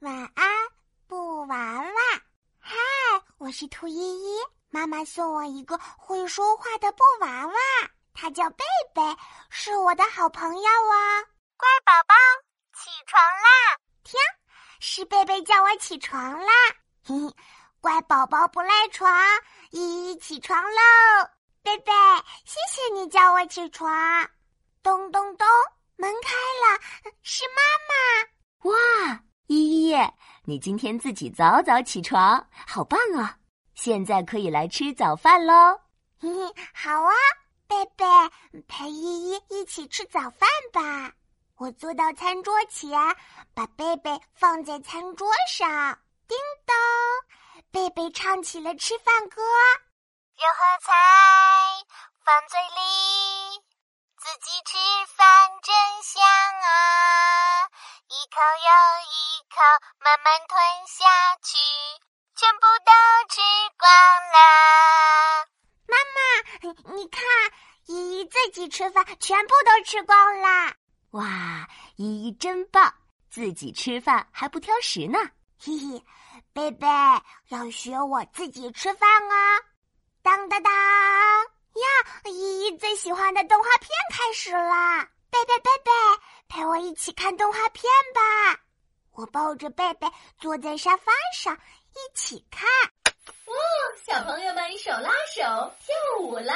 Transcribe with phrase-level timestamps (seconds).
[0.00, 0.46] 晚安，
[1.08, 1.90] 布娃娃。
[2.60, 2.76] 嗨，
[3.38, 4.38] 我是兔依依，
[4.70, 7.54] 妈妈送我一个会说话的布娃娃，
[8.14, 8.64] 它叫贝
[8.94, 9.02] 贝，
[9.50, 11.26] 是我的好朋友哦。
[11.56, 12.14] 乖宝宝，
[12.78, 13.76] 起床啦！
[14.04, 14.20] 听，
[14.78, 16.52] 是贝贝叫我起床啦。
[17.04, 17.34] 嘿嘿，
[17.80, 19.12] 乖宝宝不赖床，
[19.70, 21.28] 依依起床喽。
[21.64, 21.92] 贝贝，
[22.44, 24.30] 谢谢你叫我起床。
[24.80, 25.48] 咚咚咚，
[25.96, 26.78] 门开了，
[27.24, 27.87] 是妈妈。
[30.48, 33.36] 你今天自己早早起床，好棒啊！
[33.74, 35.78] 现在可以来吃早饭喽。
[36.18, 37.12] 嘿嘿，好啊，
[37.66, 38.06] 贝贝，
[38.66, 41.12] 陪依依一起吃早饭吧。
[41.58, 42.98] 我坐到餐桌前，
[43.52, 45.68] 把贝贝放在餐桌上。
[46.26, 46.74] 叮咚，
[47.70, 49.42] 贝贝唱起了吃饭歌。
[49.42, 50.92] 有好菜
[52.24, 53.60] 放嘴里，
[59.58, 59.64] 口
[59.98, 61.04] 慢慢吞下
[61.42, 61.58] 去，
[62.36, 62.92] 全部都
[63.28, 63.40] 吃
[63.76, 63.90] 光
[64.30, 64.38] 了。
[65.88, 67.24] 妈妈，你看，
[67.86, 70.74] 依依自己吃饭，全部都吃光了。
[71.10, 71.66] 哇，
[71.96, 72.94] 依依真棒，
[73.32, 75.18] 自己吃饭还不挑食呢。
[75.58, 76.04] 嘿嘿，
[76.52, 76.86] 贝贝
[77.48, 79.58] 要学我自己吃饭啊！
[80.22, 81.82] 当当当呀，
[82.26, 85.04] 依依最喜欢的动画片开始了。
[85.30, 85.90] 贝贝贝贝，
[86.46, 87.82] 陪我一起看动画片
[88.14, 88.60] 吧。
[89.18, 90.06] 我抱着贝贝
[90.38, 91.52] 坐在沙发上
[91.90, 92.68] 一起看。
[93.46, 93.52] 哦，
[94.06, 95.42] 小朋友们手拉手
[95.80, 96.54] 跳舞啦！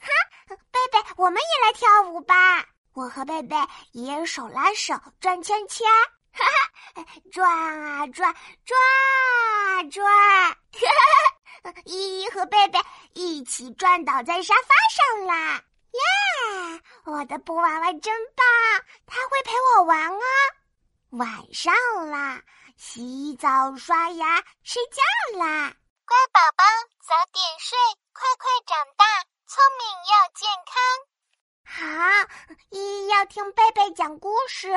[0.00, 2.62] 哈，贝贝，我们也来跳舞吧！
[2.92, 3.56] 我和贝贝
[3.92, 5.86] 也手拉手转圈圈，
[6.30, 6.44] 哈
[6.94, 8.34] 哈，转啊转，
[8.66, 8.78] 转
[9.78, 10.52] 啊转，哈
[11.62, 12.78] 哈，依依和贝贝
[13.14, 15.64] 一起转倒在沙发上啦！
[15.92, 18.46] 耶，我的布娃娃真棒，
[19.06, 20.20] 它会陪我玩啊！
[21.16, 21.72] 晚上
[22.10, 22.42] 啦，
[22.76, 25.72] 洗澡、刷牙、睡觉啦。
[26.04, 26.64] 乖宝宝，
[27.06, 27.78] 早点睡，
[28.12, 29.04] 快快长大，
[29.46, 30.82] 聪明又健康。
[31.64, 32.28] 好，
[32.70, 34.72] 依依要听贝贝讲故事。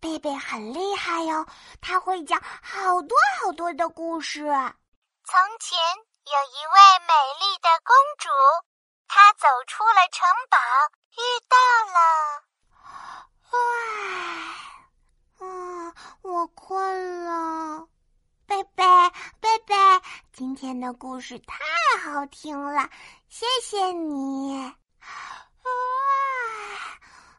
[0.00, 1.46] 贝贝很厉害哟，
[1.80, 4.40] 他会讲好多好多的故事。
[4.40, 5.78] 从前
[6.24, 8.28] 有一位美丽的公主，
[9.06, 10.58] 她走出了城堡，
[11.12, 11.56] 遇到
[11.92, 12.42] 了。
[13.52, 13.58] 哇！
[15.40, 17.88] 啊，我困了，
[18.46, 18.84] 贝贝，
[19.40, 19.74] 贝贝，
[20.34, 21.56] 今天的故事太
[22.04, 22.86] 好听了，
[23.30, 24.54] 谢谢你。
[24.58, 24.76] 啊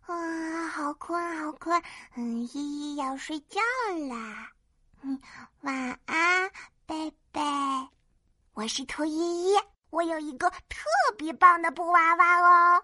[0.08, 1.80] 啊，好困，好困，
[2.16, 3.62] 嗯，依依要睡觉
[4.10, 4.16] 了。
[5.62, 6.52] 晚安，
[6.88, 7.40] 贝贝。
[8.54, 9.56] 我是兔依依，
[9.92, 10.80] 我有一个特
[11.16, 12.84] 别棒的布娃娃哦。